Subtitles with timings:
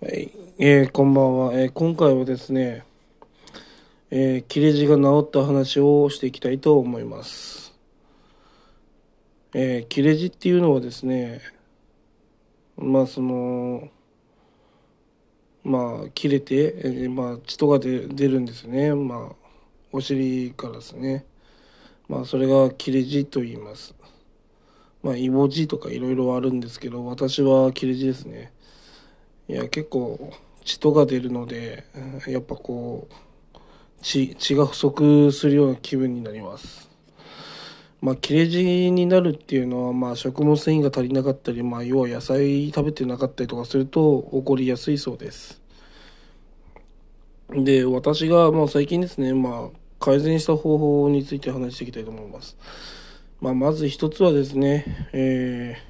[0.00, 0.30] はい、
[0.60, 2.84] えーこんばんは、えー今回はですね、
[4.12, 7.74] えー切れ字が治った話をしていきたいと思います。
[9.54, 11.40] えー切れ字っていうのはですね、
[12.76, 13.88] まあその、
[15.64, 18.94] まあ切れて、えーまあ血とかで出るんですね。
[18.94, 19.36] まあ
[19.90, 21.26] お尻からですね。
[22.08, 23.96] まあそれが切れ字と言います。
[25.02, 28.52] まあイボ字とかいろいろあるんですけど、私は切れ字ですね。
[29.48, 30.32] いや結構
[30.64, 31.84] 血とか出るので
[32.26, 33.56] やっぱこう
[34.02, 36.88] 血血が不足するような気分になります。
[38.00, 45.60] まあ切れ字になるっていうのはまあ食物繊維が足りなかったりまあ要は野菜食べてなかったりとかすると起こりやすいそうです。
[47.50, 52.56] で私がまあ最近ですねまあ改善した方法について話していきたいと思います。
[53.40, 55.87] まあまず一つはですねえー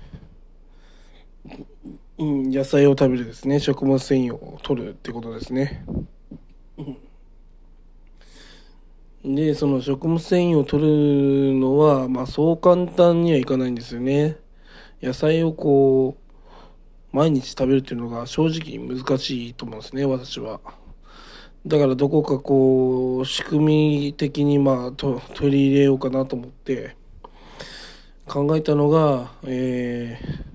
[2.18, 3.60] うん野菜を食べるですね。
[3.60, 5.84] 食物繊維を取るってことですね。
[9.24, 9.34] うん。
[9.36, 14.36] でその食物繊維を取るのはまあそう簡単にはいかないんですよね。
[15.00, 16.16] 野菜をこ
[17.12, 20.60] う毎日食べるっていうのが正直難しいと思うんですね私は。
[21.66, 26.96] だからどこかこう仕組み的にまあと取り入れようかなと思って
[28.26, 30.47] 考えたのがえー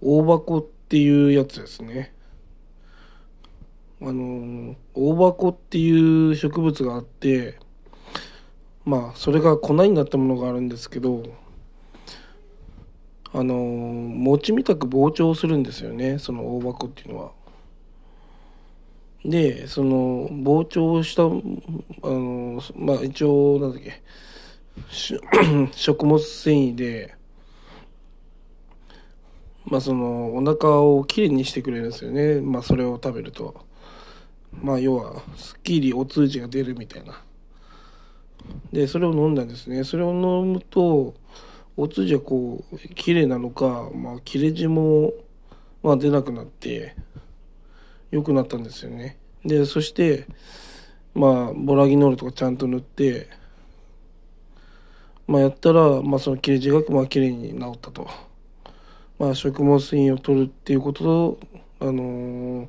[0.00, 2.12] 大箱っていうやつですね。
[4.00, 7.58] あの大箱っていう植物があって
[8.84, 11.24] まあそれが粉になったものがあるんですけど
[13.32, 17.32] あの餅みたく膨張するんですよねその大箱っていうのは。
[19.24, 24.02] でその膨張したあのまあ一応なんだっけ
[25.72, 27.14] 食物繊維で
[29.66, 32.40] まあそのお腹をきれいにしてくれるんですよね。
[32.40, 33.64] まあそれを食べると。
[34.62, 37.20] まあ要はすっきりお通じが出るみたいな。
[38.72, 39.84] でそれを飲んだんですね。
[39.84, 41.14] それを飲むと
[41.76, 45.12] お通じはこうきれいなのかまあ切れ字も
[45.82, 46.94] まあ出なくなって
[48.10, 49.18] 良くなったんですよね。
[49.44, 50.26] でそして
[51.14, 53.28] まあボラギノールとかちゃんと塗って
[55.26, 58.08] まあやったらまあその切れ字がまあきれいに治ったと。
[59.18, 61.38] まあ、食物繊維を取るっていうことと、
[61.80, 62.68] あのー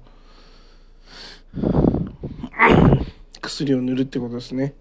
[3.48, 4.74] 薬を塗るってことですね。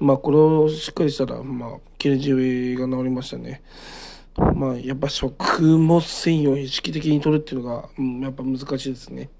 [0.00, 2.30] まあ、これをしっかりしたら、まあ、切れ字
[2.76, 3.62] が治りましたね。
[4.54, 9.30] まあ、やっぱ食物繊維を意識的に取るっていうのが、うん、やっぱ難しいですね。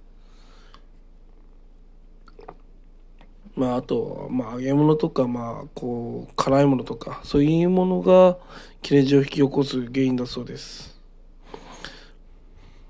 [3.54, 8.38] まあ、あと、まあ、揚げ物とか、まあ、こう、辛いものとか、そういうものが
[8.82, 10.97] 切れ字を引き起こす原因だそうです。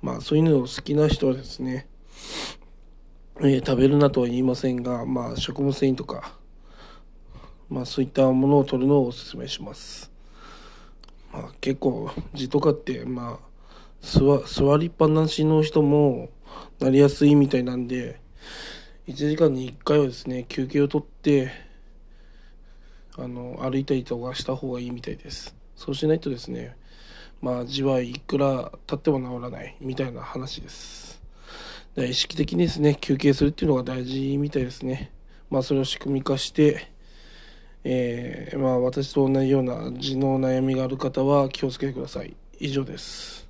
[0.00, 1.88] まあそういうのを好きな人はですね、
[3.40, 6.32] えー食べるなとは言いませんが、まあ食物繊維とか、
[7.68, 10.10] まあそういったものを取るのをお勧めします。
[11.32, 13.48] まあ結構痔とかって、まあ
[14.00, 16.30] 座座りっぱなしの人も
[16.80, 18.20] なりやすいみたいなんで、
[19.08, 21.50] 1時間に1回はですね、休憩をとって、
[23.16, 25.56] あの、歩いたりとかした方がいいみたいです。
[25.74, 26.76] そうしないとですね、
[27.40, 31.22] まあ字はいくら経っても治らないみたいな話です。
[31.94, 35.10] で意識的にですね休憩するっていうのが大事みたいですね。
[35.50, 36.88] まあそれを仕組み化して、
[37.84, 42.36] えーまあ私と同じような字の悩みがある方は気をつけてください。
[42.60, 43.47] 以上です。